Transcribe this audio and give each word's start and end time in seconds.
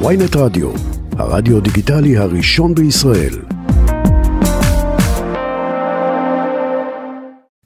ויינט 0.00 0.36
רדיו, 0.36 0.70
הרדיו 1.18 1.60
דיגיטלי 1.60 2.16
הראשון 2.16 2.74
בישראל. 2.74 3.34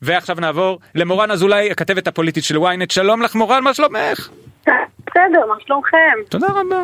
ועכשיו 0.02 0.36
נעבור 0.40 0.78
למורן 0.94 1.30
אזולאי, 1.30 1.70
הכתבת 1.70 2.08
הפוליטית 2.08 2.44
של 2.44 2.56
ynet. 2.56 2.92
שלום 2.92 3.22
לך 3.22 3.34
מורן, 3.34 3.64
מה 3.64 3.74
שלומך? 3.74 4.28
בסדר, 4.62 5.46
מה 5.48 5.54
שלומכם? 5.66 6.18
תודה 6.28 6.46
רבה. 6.46 6.82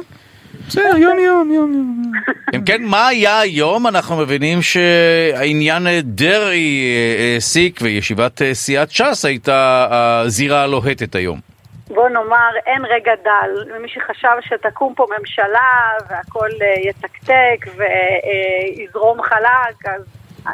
בסדר, 0.68 0.96
יום 0.96 1.18
יום, 1.18 1.52
יום 1.52 1.72
יום. 1.72 2.12
אם 2.54 2.64
כן, 2.64 2.82
מה 2.82 3.06
היה 3.06 3.40
היום? 3.40 3.86
אנחנו 3.86 4.16
מבינים 4.16 4.62
שהעניין 4.62 5.86
דרעי 6.02 6.86
העסיק 7.34 7.78
וישיבת 7.82 8.40
סיעת 8.52 8.90
ש"ס 8.90 9.24
הייתה 9.24 9.86
הזירה 9.90 10.62
הלוהטת 10.62 11.14
היום. 11.14 11.53
בוא 11.88 12.08
נאמר, 12.08 12.50
אין 12.66 12.84
רגע 12.84 13.12
דל. 13.22 13.78
מי 13.80 13.88
שחשב 13.88 14.36
שתקום 14.40 14.94
פה 14.94 15.06
ממשלה 15.18 15.90
והכל 16.08 16.50
יתקתק 16.82 17.66
ויזרום 17.76 19.22
חלק, 19.22 19.86
אז 19.86 20.02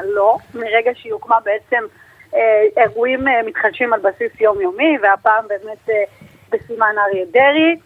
לא. 0.05 0.37
מרגע 0.55 0.91
שהיא 0.95 1.12
הוקמה 1.12 1.37
בעצם 1.45 1.84
אירועים 2.77 3.25
מתחדשים 3.47 3.93
על 3.93 4.01
בסיס 4.01 4.41
יומיומי, 4.41 4.98
והפעם 5.03 5.48
באמת 5.48 5.89
בסימן 6.51 6.95
אריה 6.98 7.25
דרעי. 7.31 7.77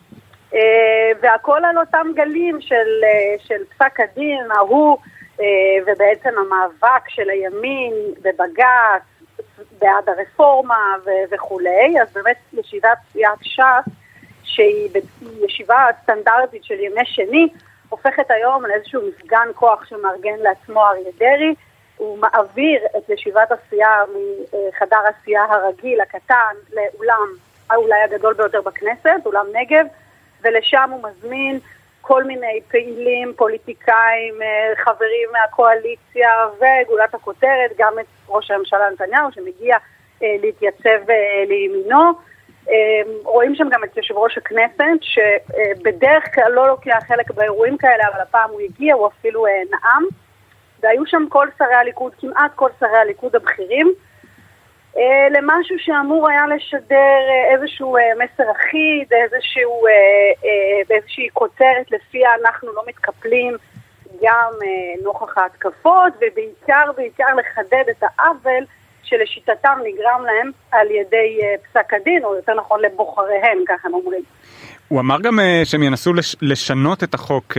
והכל 1.20 1.64
על 1.64 1.78
אותם 1.78 2.06
גלים 2.14 2.60
של, 2.60 3.04
של 3.38 3.64
פסק 3.64 4.00
הדין 4.00 4.50
ההוא 4.56 4.98
ובעצם 5.86 6.30
המאבק 6.38 7.08
של 7.08 7.30
הימין 7.30 7.92
בבג"ץ 8.22 9.13
בעד 9.84 10.08
הרפורמה 10.08 10.96
ו- 11.04 11.34
וכולי, 11.34 12.00
אז 12.02 12.12
באמת 12.12 12.36
ישיבת 12.52 12.98
סיעת 13.12 13.38
ש"ס, 13.42 13.92
שהיא 14.44 14.88
ישיבה 15.44 15.86
סטנדרטית 16.02 16.64
של 16.64 16.80
ימי 16.80 17.04
שני, 17.04 17.48
הופכת 17.88 18.30
היום 18.30 18.64
לאיזשהו 18.66 19.02
מפגן 19.08 19.48
כוח 19.54 19.84
שמארגן 19.84 20.38
לעצמו 20.38 20.86
אריה 20.86 21.10
דרעי, 21.18 21.54
הוא 21.96 22.18
מעביר 22.18 22.80
את 22.96 23.10
ישיבת 23.10 23.52
הסיעה 23.52 24.04
מחדר 24.68 25.00
הסיעה 25.08 25.44
הרגיל, 25.54 26.00
הקטן, 26.00 26.54
לאולם, 26.72 27.28
האולי 27.70 28.02
הגדול 28.02 28.34
ביותר 28.34 28.60
בכנסת, 28.60 29.26
אולם 29.26 29.46
נגב, 29.52 29.86
ולשם 30.42 30.90
הוא 30.90 31.08
מזמין 31.08 31.58
כל 32.06 32.24
מיני 32.24 32.60
פעילים, 32.68 33.32
פוליטיקאים, 33.36 34.34
חברים 34.84 35.28
מהקואליציה 35.32 36.30
וגולת 36.56 37.14
הכותרת, 37.14 37.70
גם 37.78 37.98
את 38.00 38.06
ראש 38.28 38.50
הממשלה 38.50 38.90
נתניהו 38.90 39.32
שמגיע 39.32 39.76
אה, 40.22 40.36
להתייצב 40.40 41.10
אה, 41.10 41.44
לימינו. 41.48 42.12
אה, 42.70 43.02
רואים 43.24 43.54
שם 43.54 43.68
גם 43.68 43.84
את 43.84 43.96
יושב 43.96 44.16
ראש 44.16 44.38
הכנסת 44.38 45.00
שבדרך 45.00 46.34
כלל 46.34 46.52
לא 46.52 46.68
לוקח 46.68 46.98
חלק 47.08 47.30
באירועים 47.30 47.76
כאלה, 47.76 48.04
אבל 48.12 48.20
הפעם 48.20 48.50
הוא 48.50 48.60
הגיע, 48.60 48.94
הוא 48.94 49.06
אפילו 49.06 49.46
אה, 49.46 49.52
נאם. 49.70 50.04
והיו 50.80 51.06
שם 51.06 51.26
כל 51.28 51.48
שרי 51.58 51.74
הליכוד, 51.74 52.12
כמעט 52.20 52.50
כל 52.54 52.68
שרי 52.80 52.98
הליכוד 52.98 53.36
הבכירים. 53.36 53.94
אה, 54.96 55.28
למשהו 55.30 55.76
שאמור 55.78 56.28
היה 56.28 56.46
לשדר 56.46 57.20
אה, 57.30 57.54
איזשהו 57.54 57.96
אה, 57.96 58.02
מסר 58.14 58.50
אחיד, 58.52 59.08
איזשהו, 59.22 59.82
באיזושהי 60.88 61.28
כותרת 61.32 61.90
לפיה 61.90 62.28
אנחנו 62.42 62.72
לא 62.72 62.82
מתקפלים 62.86 63.56
גם 64.22 64.52
נוכח 65.02 65.38
ההתקפות, 65.38 66.12
ובעיקר 66.16 66.92
בעיקר 66.96 67.34
לחדד 67.34 67.84
את 67.90 68.02
העוול 68.02 68.64
שלשיטתם 69.02 69.78
נגרם 69.84 70.24
להם 70.24 70.50
על 70.70 70.90
ידי 70.90 71.38
פסק 71.62 71.94
הדין, 71.94 72.24
או 72.24 72.34
יותר 72.34 72.54
נכון 72.54 72.80
לבוחריהם, 72.82 73.58
ככה 73.68 73.88
הם 73.88 73.94
אומרים. 73.94 74.22
הוא 74.88 75.00
אמר 75.00 75.20
גם 75.20 75.38
שהם 75.64 75.82
ינסו 75.82 76.12
לשנות 76.42 77.04
את 77.04 77.14
החוק 77.14 77.56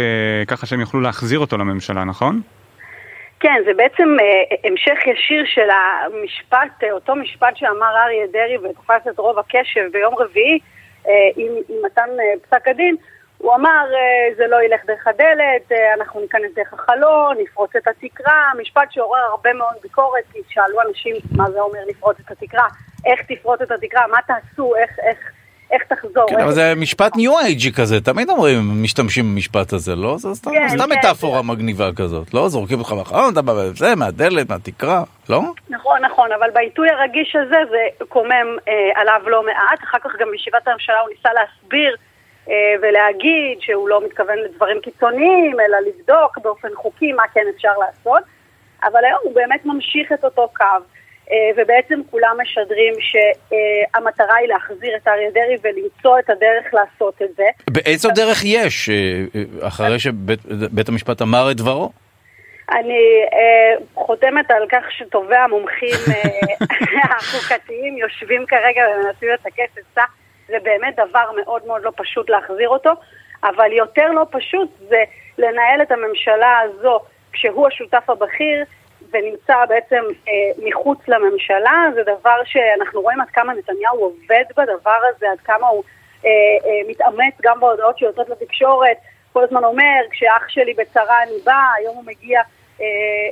ככה 0.48 0.66
שהם 0.66 0.80
יוכלו 0.80 1.02
להחזיר 1.02 1.40
אותו 1.40 1.58
לממשלה, 1.58 2.04
נכון? 2.04 2.42
כן, 3.40 3.62
זה 3.66 3.74
בעצם 3.74 4.18
אה, 4.22 4.70
המשך 4.70 5.08
ישיר 5.08 5.44
של 5.46 5.70
המשפט, 5.70 6.84
אה, 6.84 6.92
אותו 6.92 7.16
משפט 7.16 7.58
שאמר 7.58 7.96
אריה 8.04 8.28
דרעי 8.28 8.58
ותופס 8.58 9.08
את 9.10 9.20
רוב 9.20 9.40
הקשב 9.40 9.92
ביום 9.92 10.16
רביעי 10.16 10.60
אה, 11.08 11.14
עם, 11.36 11.52
עם 11.70 11.76
מתן 11.86 12.10
אה, 12.20 12.34
פסק 12.42 12.68
הדין. 12.68 12.96
הוא 13.38 13.56
אמר, 13.56 13.86
אה, 13.94 14.36
זה 14.38 14.48
לא 14.48 14.64
ילך 14.64 14.86
דרך 14.86 15.08
הדלת, 15.08 15.72
אה, 15.72 15.94
אנחנו 15.94 16.20
ניכנס 16.22 16.52
דרך 16.56 16.74
החלון, 16.74 17.38
נפרוץ 17.40 17.76
את 17.76 17.88
התקרה, 17.88 18.52
משפט 18.62 18.92
שעורר 18.92 19.20
הרבה 19.20 19.54
מאוד 19.54 19.76
ביקורת, 19.84 20.24
כי 20.34 20.40
שאלו 20.50 20.82
אנשים 20.82 21.16
מה 21.38 21.52
זה 21.52 21.60
אומר 21.60 21.80
לפרוץ 21.88 22.18
את 22.26 22.32
התקרה, 22.32 22.68
איך 23.06 23.22
תפרוץ 23.22 23.62
את 23.62 23.72
התקרה, 23.72 24.08
מה 24.08 24.18
תעשו, 24.28 24.76
איך, 24.76 25.00
איך, 25.00 25.32
איך 25.76 25.84
תחזור. 25.84 26.30
כן, 26.30 26.40
אבל 26.40 26.52
זה 26.52 26.74
משפט 26.76 27.16
ניו 27.16 27.40
אייג'י 27.40 27.74
כזה, 27.74 28.02
תמיד 28.02 28.30
אומרים, 28.30 28.84
משתמשים 28.84 29.26
במשפט 29.26 29.74
הזה, 29.74 29.96
לא? 29.96 30.18
זה 30.18 30.36
סתם 30.36 30.52
כן, 30.52 30.68
כן. 30.78 30.90
מטאפורה 30.90 31.42
מגניבה 31.42 31.90
כזאת, 31.96 32.34
לא? 32.34 32.50
זורקים 32.50 32.80
אותך 32.80 32.92
בחלון, 32.92 33.34
אתה 33.34 33.42
בא 33.42 33.54
זה, 33.76 33.96
מהדלת, 33.96 34.50
מהתקרה, 34.50 35.04
לא? 35.30 35.42
נכון, 35.70 36.02
נכון, 36.02 36.30
אבל 36.40 36.50
בעיתוי 36.54 36.90
הרגיש 36.90 37.36
הזה 37.36 37.58
זה 37.70 38.06
קומם 38.10 38.48
אה, 38.68 39.02
עליו 39.02 39.22
לא 39.28 39.44
מעט. 39.46 39.84
אחר 39.84 39.98
כך 40.04 40.12
גם 40.20 40.28
בישיבת 40.32 40.68
הממשלה 40.68 41.00
הוא 41.00 41.10
ניסה 41.10 41.30
להסביר 41.34 41.96
אה, 42.50 42.54
ולהגיד 42.82 43.58
שהוא 43.62 43.90
לא 43.90 44.02
מתכוון 44.06 44.38
לדברים 44.38 44.78
קיצוניים, 44.82 45.58
אלא 45.60 45.78
לבדוק 45.88 46.38
באופן 46.44 46.68
חוקי 46.76 47.14
מה 47.14 47.24
כן 47.34 47.46
אפשר 47.56 47.72
לעשות. 47.80 48.24
אבל 48.84 49.06
היום 49.06 49.20
הוא 49.24 49.36
באמת 49.36 49.66
ממשיך 49.66 50.12
את 50.12 50.24
אותו 50.24 50.50
קו. 50.56 50.66
אה, 51.32 51.38
ובעצם 51.58 52.00
כולם 52.12 52.38
משדרים 52.42 52.94
שהמטרה 53.00 54.36
היא 54.36 54.48
להחזיר 54.48 54.96
את 54.96 55.08
אריה 55.08 55.32
דרעי 55.32 55.58
ולמצוא 55.62 56.20
את 56.20 56.30
הדרך 56.30 56.74
לעשות 56.74 57.22
את 57.22 57.36
זה. 57.36 57.44
באיזו 57.70 58.10
דרך 58.16 58.44
יש, 58.46 58.90
אה, 58.90 59.68
אחרי 59.68 60.00
שבית 60.00 60.90
המשפט 60.90 61.22
אמר 61.22 61.52
את 61.52 61.58
דברו? 61.58 61.92
אני 62.72 63.24
אה, 63.34 63.86
חותמת 63.96 64.52
על 64.52 64.66
כך 64.72 64.92
שטובי 64.92 65.36
המומחים 65.36 66.00
החוקתיים 67.18 67.98
יושבים 67.98 68.46
כרגע 68.46 68.82
ומנסים 68.92 69.30
לתקף 69.30 69.78
עצה. 69.78 70.04
זה 70.48 70.58
באמת 70.64 70.96
דבר 70.96 71.32
מאוד 71.44 71.66
מאוד 71.68 71.82
לא 71.84 71.92
פשוט 71.96 72.30
להחזיר 72.30 72.70
אותו, 72.70 72.92
אבל 73.44 73.72
יותר 73.72 74.12
לא 74.12 74.26
פשוט 74.32 74.70
זה 74.90 75.04
לנהל 75.38 75.82
את 75.82 75.92
הממשלה 75.92 76.60
הזו 76.64 77.00
כשהוא 77.32 77.68
השותף 77.68 78.10
הבכיר. 78.10 78.64
ונמצא 79.16 79.66
בעצם 79.70 80.04
אה, 80.28 80.34
מחוץ 80.70 81.00
לממשלה, 81.08 81.86
זה 81.94 82.04
דבר 82.04 82.38
שאנחנו 82.46 83.02
רואים 83.02 83.22
עד 83.22 83.28
כמה 83.28 83.54
נתניהו 83.54 84.00
עובד 84.00 84.44
בדבר 84.58 85.00
הזה, 85.10 85.32
עד 85.32 85.40
כמה 85.40 85.68
הוא 85.68 85.84
אה, 86.26 86.30
אה, 86.66 86.90
מתאמץ 86.90 87.34
גם 87.42 87.60
בהודעות 87.60 87.98
שיוצאות 87.98 88.30
לתקשורת, 88.30 88.98
כל 89.34 89.44
הזמן 89.44 89.64
אומר, 89.64 90.02
כשאח 90.12 90.50
שלי 90.50 90.74
בצרה 90.74 91.24
אני 91.24 91.38
בא, 91.46 91.62
היום 91.78 91.96
הוא 91.96 92.04
מגיע 92.06 92.42
אה, 92.82 92.86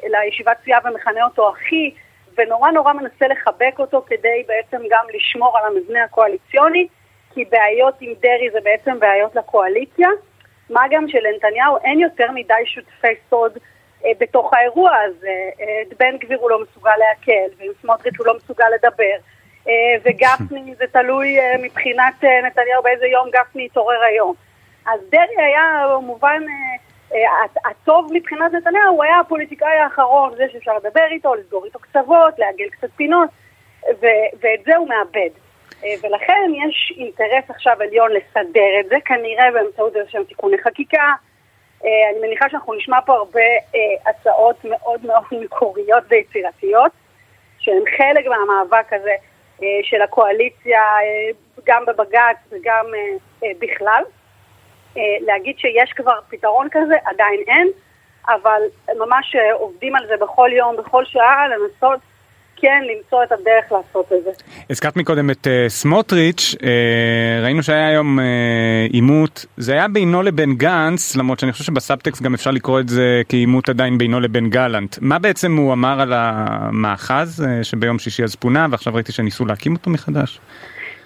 לישיבת 0.03 0.57
סיעה 0.63 0.79
ומכנה 0.85 1.25
אותו 1.25 1.49
אחי, 1.49 1.91
ונורא 2.37 2.71
נורא 2.71 2.93
מנסה 2.93 3.27
לחבק 3.27 3.79
אותו 3.79 4.03
כדי 4.07 4.43
בעצם 4.47 4.83
גם 4.89 5.05
לשמור 5.13 5.57
על 5.57 5.63
המבנה 5.65 6.03
הקואליציוני, 6.03 6.87
כי 7.33 7.45
בעיות 7.45 7.95
עם 8.01 8.13
דרעי 8.21 8.49
זה 8.51 8.59
בעצם 8.63 8.99
בעיות 8.99 9.35
לקואליציה, 9.35 10.07
מה 10.69 10.81
גם 10.91 11.07
שלנתניהו 11.07 11.77
אין 11.83 11.99
יותר 11.99 12.31
מדי 12.31 12.65
שותפי 12.65 13.15
סוד 13.29 13.57
בתוך 14.19 14.53
האירוע 14.53 14.91
הזה. 14.95 15.49
את 15.81 15.97
בן 15.99 16.17
גביר 16.17 16.37
הוא 16.39 16.49
לא 16.49 16.61
מסוגל 16.61 16.91
להקל, 16.97 17.55
ועם 17.57 17.71
סמוטריץ' 17.81 18.17
הוא 18.17 18.27
לא 18.27 18.37
מסוגל 18.37 18.65
לדבר. 18.75 19.15
וגפני 20.03 20.75
זה 20.79 20.85
תלוי 20.91 21.37
מבחינת 21.59 22.23
נתניהו 22.43 22.83
באיזה 22.83 23.07
יום 23.07 23.29
גפני 23.29 23.65
יתעורר 23.65 24.03
היום. 24.03 24.33
אז 24.85 24.99
דרעי 25.09 25.45
היה 25.45 25.85
במובן 25.93 26.43
הטוב 27.65 28.11
מבחינת 28.13 28.51
נתניהו, 28.53 28.95
הוא 28.95 29.03
היה 29.03 29.19
הפוליטיקאי 29.19 29.77
האחרון, 29.77 30.35
זה 30.35 30.45
שאפשר 30.51 30.77
לדבר 30.77 31.05
איתו, 31.11 31.35
לסגור 31.35 31.65
איתו 31.65 31.79
קצוות, 31.79 32.39
לעגל 32.39 32.69
קצת 32.69 32.87
פינות, 32.95 33.29
ואת 34.41 34.63
זה 34.65 34.75
הוא 34.75 34.89
מאבד. 34.89 35.29
ולכן 36.03 36.51
יש 36.67 36.93
אינטרס 36.97 37.49
עכשיו 37.49 37.77
עליון 37.79 38.11
לסדר 38.11 38.79
את 38.79 38.85
זה, 38.89 38.95
כנראה 39.05 39.51
באמצעות 39.51 39.95
איזשהם 39.95 40.23
תיקוני 40.23 40.57
חקיקה. 40.57 41.13
אני 41.83 42.19
מניחה 42.21 42.49
שאנחנו 42.49 42.73
נשמע 42.73 43.01
פה 43.05 43.13
הרבה 43.13 43.41
הצעות 44.05 44.55
מאוד 44.63 45.05
מאוד 45.05 45.23
מקוריות 45.43 46.03
ויצירתיות, 46.09 46.91
שהן 47.59 47.83
חלק 47.97 48.25
מהמאבק 48.27 48.93
הזה 48.93 49.15
של 49.83 50.01
הקואליציה, 50.01 50.81
גם 51.65 51.85
בבג"ץ 51.85 52.37
וגם 52.51 52.85
בכלל. 53.59 54.03
להגיד 54.97 55.59
שיש 55.59 55.93
כבר 55.93 56.19
פתרון 56.29 56.67
כזה, 56.71 56.95
עדיין 57.05 57.39
אין, 57.47 57.67
אבל 58.27 58.61
ממש 58.97 59.35
עובדים 59.53 59.95
על 59.95 60.07
זה 60.07 60.17
בכל 60.17 60.49
יום, 60.53 60.77
בכל 60.77 61.05
שעה, 61.05 61.47
לנסות 61.47 61.99
כן 62.63 62.83
למצוא 62.95 63.23
את 63.23 63.31
הדרך 63.31 63.71
לעשות 63.71 64.13
את 64.13 64.23
זה. 64.23 64.31
הזכרת 64.69 64.95
מקודם 64.95 65.29
את 65.29 65.47
uh, 65.47 65.69
סמוטריץ', 65.69 66.55
uh, 66.59 66.63
ראינו 67.43 67.63
שהיה 67.63 67.87
היום 67.87 68.19
עימות, 68.89 69.45
uh, 69.45 69.47
זה 69.57 69.73
היה 69.73 69.87
בינו 69.87 70.23
לבין 70.23 70.55
גנץ, 70.55 71.15
למרות 71.15 71.39
שאני 71.39 71.51
חושב 71.51 71.63
שבסאבטקסט 71.63 72.21
גם 72.21 72.33
אפשר 72.33 72.51
לקרוא 72.51 72.79
את 72.79 72.89
זה 72.89 73.21
כעימות 73.29 73.69
עדיין 73.69 73.97
בינו 73.97 74.19
לבין 74.19 74.49
גלנט. 74.49 74.95
מה 75.01 75.19
בעצם 75.19 75.57
הוא 75.57 75.73
אמר 75.73 76.01
על 76.01 76.13
המאחז 76.15 77.45
uh, 77.45 77.63
שביום 77.63 77.99
שישי 77.99 78.23
אז 78.23 78.35
פונה, 78.35 78.67
ועכשיו 78.71 78.93
ראיתי 78.93 79.11
שניסו 79.11 79.45
להקים 79.45 79.73
אותו 79.73 79.89
מחדש? 79.89 80.39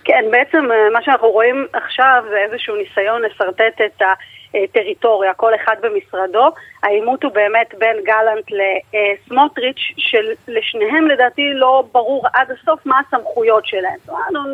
כן, 0.03 0.23
בעצם 0.31 0.63
מה 0.93 0.99
שאנחנו 1.01 1.27
רואים 1.27 1.65
עכשיו 1.73 2.23
זה 2.29 2.37
איזשהו 2.51 2.75
ניסיון 2.75 3.21
לשרטט 3.21 3.81
את 3.85 4.01
טריטוריה, 4.73 5.33
כל 5.33 5.55
אחד 5.55 5.75
במשרדו. 5.81 6.49
העימות 6.83 7.23
הוא 7.23 7.31
באמת 7.33 7.73
בין 7.77 7.97
גלנט 8.03 8.51
לסמוטריץ', 8.51 9.93
שלשניהם 9.97 11.07
לדעתי 11.07 11.53
לא 11.53 11.83
ברור 11.91 12.27
עד 12.33 12.51
הסוף 12.51 12.85
מה 12.85 12.99
הסמכויות 13.07 13.65
שלהם. 13.65 13.99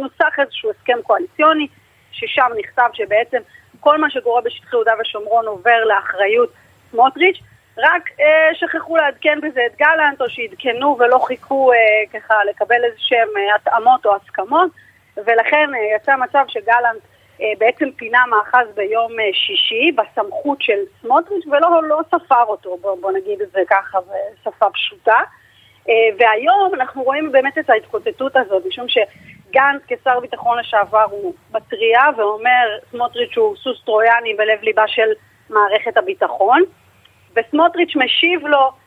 נוסח 0.01 0.39
איזשהו 0.39 0.69
הסכם 0.69 1.01
קואליציוני, 1.03 1.67
ששם 2.11 2.49
נכתב 2.59 2.89
שבעצם 2.93 3.37
כל 3.79 3.97
מה 3.97 4.09
שקורה 4.09 4.41
בשטחי 4.41 4.75
יהודה 4.75 4.93
ושומרון 5.01 5.45
עובר 5.45 5.83
לאחריות 5.85 6.49
סמוטריץ', 6.91 7.39
רק 7.77 8.09
אה, 8.19 8.49
שכחו 8.53 8.97
לעדכן 8.97 9.39
בזה 9.41 9.61
את 9.65 9.77
גלנט, 9.79 10.21
או 10.21 10.29
שעדכנו 10.29 10.97
ולא 10.99 11.19
חיכו 11.27 11.71
אה, 11.73 11.77
ככה 12.19 12.35
לקבל 12.49 12.83
איזה 12.83 12.97
שהם 12.99 13.27
אה, 13.37 13.55
התאמות 13.55 14.05
או 14.05 14.15
הסכמות, 14.15 14.69
ולכן 15.17 15.69
אה, 15.75 15.95
יצא 15.95 16.15
מצב 16.15 16.45
שגלנט 16.47 17.01
אה, 17.03 17.12
בעצם 17.57 17.91
פינה 17.91 18.23
מאחז 18.29 18.67
ביום 18.75 19.19
אה, 19.19 19.29
שישי 19.33 19.91
בסמכות 19.91 20.61
של 20.61 20.79
סמוטריץ' 21.01 21.45
ולא 21.47 21.83
לא 21.83 21.99
ספר 22.07 22.43
אותו, 22.47 22.77
בוא, 22.81 22.97
בוא 23.01 23.11
נגיד 23.11 23.41
את 23.41 23.51
זה 23.51 23.59
ככה 23.69 23.97
בשפה 24.01 24.69
פשוטה. 24.69 25.19
אה, 25.89 25.93
והיום 26.17 26.71
אנחנו 26.73 27.03
רואים 27.03 27.31
באמת 27.31 27.57
את 27.57 27.69
ההתקוטטות 27.69 28.35
הזאת, 28.35 28.63
משום 28.65 28.85
שגנץ 28.87 29.81
כשר 29.87 30.19
ביטחון 30.19 30.59
לשעבר 30.59 31.05
הוא 31.11 31.33
מתריע 31.53 31.99
ואומר 32.17 32.77
סמוטריץ' 32.91 33.37
הוא 33.37 33.55
סוס 33.55 33.83
טרויאני 33.85 34.33
בלב 34.33 34.61
ליבה 34.61 34.87
של 34.87 35.09
מערכת 35.49 35.97
הביטחון, 35.97 36.61
וסמוטריץ' 37.35 37.95
משיב 37.95 38.47
לו 38.47 38.57
אה, 38.57 38.82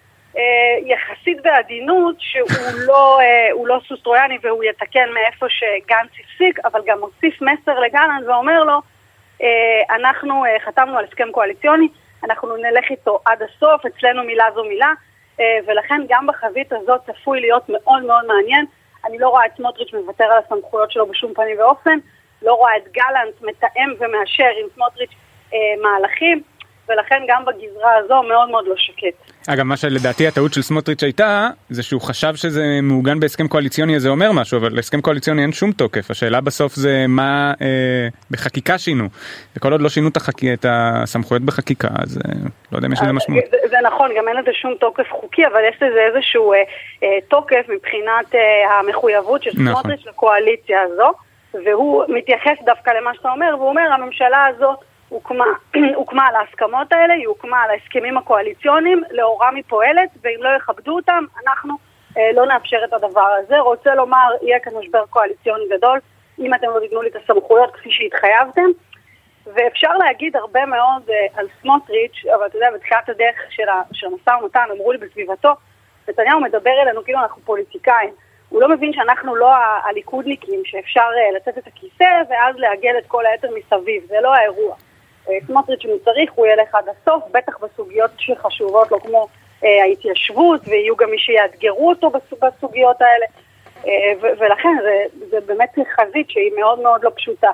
יחסית 0.84 1.42
בעדינות 1.42 2.16
שהוא 2.18 2.48
לא, 2.86 3.20
אה, 3.20 3.48
לא 3.64 3.80
סוס 3.88 4.02
טרויאני 4.02 4.38
והוא 4.42 4.64
יתקן 4.64 5.08
מאיפה 5.14 5.46
שגנץ 5.48 6.10
הפסיק, 6.20 6.58
אבל 6.64 6.80
גם 6.86 6.98
מוסיף 7.00 7.42
מסר 7.42 7.80
לגלנט 7.80 8.26
ואומר 8.26 8.64
לו, 8.64 8.80
אה, 9.42 9.96
אנחנו 9.96 10.44
אה, 10.44 10.60
חתמנו 10.64 10.98
על 10.98 11.04
הסכם 11.04 11.32
קואליציוני, 11.32 11.88
אנחנו 12.24 12.56
נלך 12.56 12.90
איתו 12.90 13.18
עד 13.24 13.42
הסוף, 13.42 13.86
אצלנו 13.86 14.24
מילה 14.24 14.44
זו 14.54 14.64
מילה, 14.64 14.92
אה, 15.40 15.58
ולכן 15.66 16.02
גם 16.08 16.26
בחזית 16.26 16.72
הזאת 16.72 17.00
צפוי 17.06 17.40
להיות 17.40 17.68
מאוד 17.68 18.02
מאוד 18.02 18.26
מעניין. 18.26 18.64
אני 19.04 19.18
לא 19.18 19.28
רואה 19.28 19.46
את 19.46 19.50
סמוטריץ' 19.56 19.94
מוותר 19.94 20.24
על 20.24 20.42
הסמכויות 20.46 20.92
שלו 20.92 21.06
בשום 21.06 21.34
פנים 21.34 21.58
ואופן, 21.58 21.98
לא 22.42 22.54
רואה 22.54 22.76
את 22.76 22.88
גלנט 22.92 23.42
מתאם 23.42 23.94
ומאשר 23.98 24.50
עם 24.62 24.66
סמוטריץ' 24.74 25.14
אה, 25.54 25.58
מהלכים. 25.82 26.42
ולכן 26.88 27.22
גם 27.28 27.44
בגזרה 27.44 27.96
הזו 27.96 28.22
מאוד 28.22 28.50
מאוד 28.50 28.64
לא 28.66 28.74
שקט. 28.76 29.32
אגב, 29.48 29.62
מה 29.62 29.76
שלדעתי 29.76 30.26
הטעות 30.26 30.54
של 30.54 30.62
סמוטריץ' 30.62 31.02
הייתה, 31.02 31.48
זה 31.70 31.82
שהוא 31.82 32.00
חשב 32.00 32.34
שזה 32.34 32.62
מעוגן 32.82 33.20
בהסכם 33.20 33.48
קואליציוני, 33.48 34.00
זה 34.00 34.08
אומר 34.08 34.32
משהו, 34.32 34.58
אבל 34.58 34.72
להסכם 34.72 35.00
קואליציוני 35.00 35.42
אין 35.42 35.52
שום 35.52 35.72
תוקף. 35.72 36.10
השאלה 36.10 36.40
בסוף 36.40 36.74
זה 36.74 37.04
מה 37.08 37.52
אה, 37.60 38.08
בחקיקה 38.30 38.78
שינו. 38.78 39.04
וכל 39.56 39.72
עוד 39.72 39.80
לא 39.80 39.88
שינו 39.88 40.08
את, 40.08 40.16
החק... 40.16 40.44
את 40.54 40.66
הסמכויות 40.68 41.42
בחקיקה, 41.42 41.88
אז 42.02 42.18
אה, 42.18 42.32
לא 42.72 42.78
יודע 42.78 42.88
אם 42.88 42.92
יש 42.92 43.00
לזה 43.02 43.12
משמעות. 43.12 43.44
זה, 43.50 43.56
זה 43.70 43.76
נכון, 43.82 44.10
גם 44.16 44.28
אין 44.28 44.36
לזה 44.36 44.50
שום 44.52 44.74
תוקף 44.80 45.06
חוקי, 45.10 45.46
אבל 45.46 45.60
יש 45.68 45.82
לזה 45.82 46.00
איזשהו 46.00 46.52
אה, 46.52 46.58
אה, 47.02 47.18
תוקף 47.28 47.66
מבחינת 47.68 48.34
אה, 48.34 48.78
המחויבות 48.78 49.42
של 49.42 49.50
נכון. 49.50 49.66
סמוטריץ' 49.66 50.00
נכון. 50.00 50.12
לקואליציה 50.12 50.82
הזו, 50.82 51.12
והוא 51.64 52.04
מתייחס 52.08 52.58
דווקא 52.64 52.90
למה 52.90 53.14
שאתה 53.14 53.30
אומר, 53.30 53.54
והוא 53.58 53.68
אומר, 53.68 53.92
הממשלה 53.92 54.46
הזאת 54.46 54.78
הוקמה, 55.08 55.44
הוקמה 56.00 56.26
על 56.26 56.34
ההסכמות 56.34 56.92
האלה, 56.92 57.14
היא 57.14 57.26
הוקמה 57.26 57.62
על 57.62 57.70
ההסכמים 57.70 58.18
הקואליציוניים, 58.18 59.02
לאורם 59.10 59.54
היא 59.54 59.64
פועלת, 59.68 60.10
ואם 60.22 60.42
לא 60.42 60.48
יכבדו 60.56 60.96
אותם, 60.96 61.24
אנחנו 61.46 61.74
אה, 62.18 62.32
לא 62.34 62.46
נאפשר 62.46 62.78
את 62.84 62.92
הדבר 62.92 63.28
הזה. 63.38 63.58
רוצה 63.58 63.94
לומר, 63.94 64.28
יהיה 64.42 64.60
כאן 64.60 64.72
משבר 64.80 65.04
קואליציוני 65.10 65.64
גדול, 65.76 65.98
אם 66.38 66.54
אתם 66.54 66.66
לא 66.66 66.80
תיתנו 66.80 67.02
לי 67.02 67.08
את 67.08 67.16
הסמכויות 67.16 67.70
כפי 67.76 67.90
שהתחייבתם. 67.90 68.70
ואפשר 69.54 69.92
להגיד 69.92 70.36
הרבה 70.36 70.66
מאוד 70.66 71.02
אה, 71.10 71.26
על 71.34 71.46
סמוטריץ', 71.62 72.22
אבל 72.34 72.46
אתה 72.46 72.56
יודע, 72.56 72.70
בתחילת 72.74 73.08
הדרך 73.08 73.36
של 73.92 74.06
המשא 74.06 74.30
ומתן, 74.30 74.64
אמרו 74.72 74.92
לי 74.92 74.98
בסביבתו, 74.98 75.52
נתניהו 76.08 76.40
מדבר 76.40 76.82
אלינו 76.82 77.04
כאילו 77.04 77.18
אנחנו 77.18 77.42
פוליטיקאים. 77.42 78.10
הוא 78.48 78.60
לא 78.60 78.68
מבין 78.68 78.92
שאנחנו 78.92 79.36
לא 79.36 79.50
הליכודניקים, 79.84 80.62
שאפשר 80.64 81.00
אה, 81.16 81.36
לתת 81.36 81.58
את 81.58 81.66
הכיסא 81.66 82.22
ואז 82.30 82.56
לעגל 82.56 82.98
את 82.98 83.06
כל 83.06 83.26
היתר 83.26 83.48
מסביב, 83.54 84.02
זה 84.06 84.16
לא 84.20 84.34
האירוע. 84.34 84.76
סמוטריץ' 85.46 85.84
אם 85.84 85.90
צריך 86.04 86.30
הוא 86.34 86.46
ילך 86.46 86.74
עד 86.74 86.84
הסוף, 86.88 87.24
בטח 87.34 87.52
בסוגיות 87.62 88.10
שחשובות 88.18 88.90
לו 88.92 89.00
כמו 89.00 89.26
אה, 89.64 89.68
ההתיישבות, 89.82 90.60
ויהיו 90.68 90.96
גם 90.96 91.10
מי 91.10 91.18
שיאתגרו 91.18 91.88
אותו 91.88 92.10
בסוגיות 92.42 92.96
האלה, 93.00 93.26
אה, 93.86 94.30
ולכן 94.40 94.76
זה, 94.82 95.26
זה 95.30 95.36
באמת 95.46 95.74
חזית 95.96 96.30
שהיא 96.30 96.50
מאוד 96.58 96.80
מאוד 96.80 97.00
לא 97.04 97.10
פשוטה. 97.16 97.50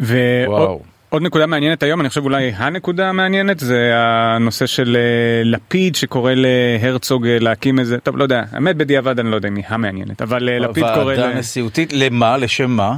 ועוד 0.00 0.80
עוד 1.10 1.22
נקודה 1.22 1.46
מעניינת 1.46 1.82
היום, 1.82 2.00
אני 2.00 2.08
חושב 2.08 2.24
אולי 2.24 2.52
הנקודה 2.56 3.08
המעניינת, 3.08 3.58
זה 3.58 3.92
הנושא 3.94 4.66
של 4.66 4.96
אה, 4.96 5.42
לפיד 5.44 5.96
שקורא 5.96 6.32
להרצוג 6.36 7.26
אה, 7.26 7.38
להקים 7.38 7.78
איזה, 7.78 8.00
טוב 8.00 8.16
לא 8.16 8.22
יודע, 8.22 8.42
האמת 8.52 8.76
בדיעבד 8.76 9.18
אני 9.18 9.30
לא 9.30 9.36
יודע 9.36 9.48
אם 9.48 9.56
היא 9.56 9.64
המעניינת, 9.68 10.22
אבל 10.22 10.48
אה, 10.48 10.58
לפיד 10.58 10.84
קורא... 10.94 11.04
ועדה 11.04 11.34
נשיאותית, 11.34 11.92
למה? 11.92 12.36
לשם 12.36 12.70
מה? 12.70 12.94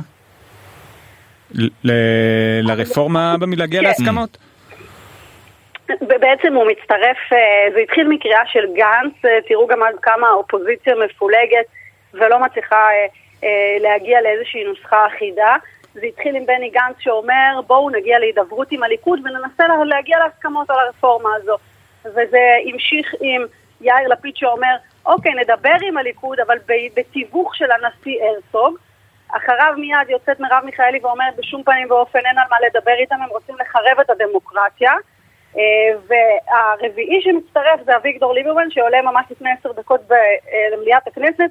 לרפורמה 2.63 3.37
להגיע 3.57 3.83
להסכמות? 3.83 4.39
בעצם 6.01 6.55
הוא 6.55 6.67
מצטרף, 6.67 7.33
אה, 7.33 7.73
זה 7.75 7.79
התחיל 7.81 8.09
מקריאה 8.09 8.47
של 8.47 8.67
גנץ, 8.75 9.25
אה, 9.25 9.39
תראו 9.49 9.67
גם 9.67 9.83
עד 9.83 9.95
כמה 10.03 10.29
האופוזיציה 10.29 10.95
מפולגת 11.05 11.67
ולא 12.15 12.41
מצליחה 12.41 12.89
אה, 13.45 13.77
להגיע 13.81 14.21
לאיזושהי 14.21 14.65
נוסחה 14.65 15.07
אחידה. 15.07 15.57
זה 15.95 16.07
התחיל 16.07 16.37
עם 16.37 16.47
בני 16.47 16.71
גנץ 16.71 16.97
שאומר 16.99 17.61
בואו 17.67 17.91
נגיע 17.91 18.19
להידברות 18.19 18.73
עם 18.73 18.83
הליכוד 18.83 19.21
וננסה 19.25 19.65
להגיע 19.85 20.19
להסכמות 20.19 20.71
על 20.71 20.77
הרפורמה 20.79 21.29
הזו. 21.37 21.57
וזה 22.05 22.41
המשיך 22.73 23.15
עם 23.21 23.43
יאיר 23.81 24.09
לפיד 24.09 24.37
שאומר 24.37 24.77
אוקיי 25.07 25.33
נדבר 25.35 25.77
עם 25.89 25.97
הליכוד 25.97 26.41
אבל 26.41 26.59
בתיווך 26.97 27.55
של 27.55 27.71
הנשיא 27.71 28.19
הרצוג 28.23 28.79
אחריו 29.37 29.75
מיד 29.77 30.09
יוצאת 30.11 30.41
מרב 30.41 30.63
מיכאלי 30.65 30.99
ואומרת 31.03 31.37
בשום 31.37 31.63
פנים 31.63 31.91
ואופן 31.91 32.19
אין 32.19 32.39
על 32.39 32.45
מה 32.51 32.57
לדבר 32.67 32.95
איתם, 33.01 33.23
הם 33.23 33.29
רוצים 33.29 33.55
לחרב 33.61 34.01
את 34.01 34.11
הדמוקרטיה. 34.11 34.93
אה, 35.57 35.63
והרביעי 36.07 37.23
שמצטרף 37.23 37.81
זה 37.85 37.97
אביגדור 37.97 38.35
ליברמן 38.35 38.71
שעולה 38.71 39.03
ממש 39.03 39.27
לפני 39.31 39.51
עשר 39.59 39.73
דקות 39.73 40.01
אה, 40.13 40.17
למליאת 40.73 41.07
הכנסת 41.07 41.51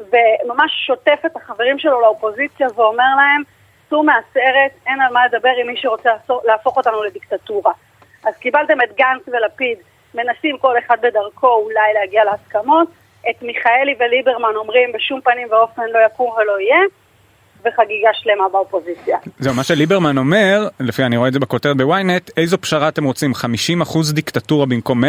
וממש 0.00 0.72
שוטף 0.86 1.18
את 1.26 1.36
החברים 1.36 1.78
שלו 1.78 2.00
לאופוזיציה 2.00 2.66
ואומר 2.74 3.16
להם 3.16 3.42
צאו 3.90 4.02
מהסרט, 4.02 4.72
אין 4.86 5.00
על 5.00 5.12
מה 5.12 5.26
לדבר 5.26 5.52
עם 5.60 5.66
מי 5.66 5.76
שרוצה 5.76 6.10
להפוך 6.44 6.76
אותנו 6.76 7.02
לדיקטטורה. 7.02 7.72
אז 8.24 8.36
קיבלתם 8.36 8.80
את 8.82 8.96
גנץ 8.96 9.22
ולפיד, 9.26 9.78
מנסים 10.14 10.58
כל 10.58 10.78
אחד 10.78 10.96
בדרכו 11.00 11.54
אולי 11.54 11.92
להגיע 11.94 12.24
להסכמות, 12.24 12.88
את 13.30 13.42
מיכאלי 13.42 13.94
וליברמן 13.98 14.56
אומרים 14.56 14.92
בשום 14.92 15.20
פנים 15.20 15.48
ואופן 15.50 15.82
לא 15.92 15.98
יקום 15.98 16.30
ולא 16.30 16.60
יהיה, 16.60 16.80
וחגיגה 17.60 18.08
שלמה 18.12 18.44
באופוזיציה. 18.52 19.18
זהו, 19.38 19.54
מה 19.54 19.64
שליברמן 19.64 20.18
אומר, 20.18 20.68
לפי 20.80 21.04
אני 21.04 21.16
רואה 21.16 21.28
את 21.28 21.32
זה 21.32 21.38
בכותרת 21.38 21.76
בוויינט, 21.76 22.30
איזו 22.36 22.60
פשרה 22.60 22.88
אתם 22.88 23.04
רוצים? 23.04 23.32
50% 23.82 24.12
דיקטטורה 24.12 24.66
במקום 24.66 25.04
100%? 25.04 25.06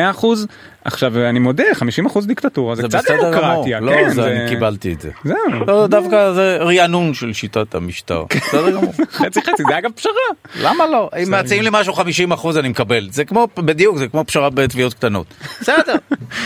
עכשיו, 0.86 1.14
אני 1.30 1.40
מודה, 1.40 1.64
50% 2.06 2.26
דיקטטורה 2.28 2.76
זה, 2.76 2.82
זה 2.82 2.98
קצת 2.98 3.14
דמוקרטיה. 3.22 3.80
לא, 3.80 3.92
כן, 3.92 4.10
זה, 4.10 4.16
זה... 4.16 4.32
אני 4.32 4.50
קיבלתי 4.50 4.94
את 4.94 5.02
זה. 5.02 5.12
זהו. 5.24 5.38
לא, 5.68 5.88
דווקא 5.88 6.32
זה 6.32 6.58
רענון 6.62 7.14
של 7.14 7.34
שיטת 7.34 7.76
המשטר. 7.76 8.24
בסדר 8.30 8.72
גמור. 8.72 8.94
חצי 9.20 9.42
חצי, 9.42 9.64
זה 9.68 9.78
אגב 9.78 9.92
פשרה. 9.92 10.14
למה 10.62 10.86
לא? 10.88 11.10
אם 11.24 11.34
מציעים 11.34 11.64
לי 11.64 11.70
משהו 11.72 11.94
50% 11.94 12.60
אני 12.60 12.70
מקבל. 12.70 13.08
זה 13.12 13.26
כמו, 13.26 13.48
בדיוק, 13.58 13.98
זה 13.98 14.08
כמו 14.08 14.24
פשרה 14.26 14.50
בתביעות 14.50 14.94
קטנות. 14.94 15.28
בסדר. 15.62 15.96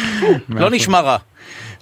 לא 0.49 0.69
נשמע 0.71 0.99
רע. 0.99 1.17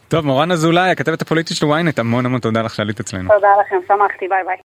טוב, 0.10 0.26
מורן 0.26 0.52
אזולאי, 0.52 0.92
הכתבת 0.92 1.22
הפוליטית 1.22 1.58
של 1.58 1.66
ynet, 1.66 1.98
המון 1.98 2.26
המון 2.26 2.40
תודה 2.40 2.62
לך 2.62 2.76
שעלית 2.76 3.00
אצלנו. 3.00 3.30
תודה 3.34 3.48
לכם, 3.62 3.76
שמחתי, 3.88 4.28
ביי 4.28 4.44
ביי. 4.46 4.56